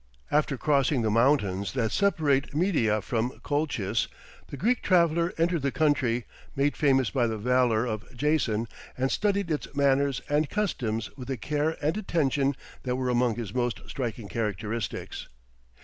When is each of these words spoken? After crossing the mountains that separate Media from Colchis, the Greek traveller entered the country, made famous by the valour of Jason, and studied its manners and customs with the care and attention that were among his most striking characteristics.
After 0.31 0.57
crossing 0.57 1.03
the 1.03 1.11
mountains 1.11 1.73
that 1.73 1.91
separate 1.91 2.55
Media 2.55 3.03
from 3.03 3.39
Colchis, 3.43 4.07
the 4.47 4.57
Greek 4.57 4.81
traveller 4.81 5.31
entered 5.37 5.61
the 5.61 5.71
country, 5.71 6.25
made 6.55 6.75
famous 6.75 7.11
by 7.11 7.27
the 7.27 7.37
valour 7.37 7.85
of 7.85 8.05
Jason, 8.17 8.67
and 8.97 9.11
studied 9.11 9.51
its 9.51 9.67
manners 9.75 10.19
and 10.27 10.49
customs 10.49 11.15
with 11.15 11.27
the 11.27 11.37
care 11.37 11.77
and 11.83 11.95
attention 11.97 12.55
that 12.81 12.95
were 12.95 13.09
among 13.09 13.35
his 13.35 13.53
most 13.53 13.79
striking 13.87 14.27
characteristics. 14.27 15.27